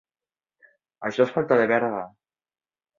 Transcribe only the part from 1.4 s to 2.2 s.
de verga!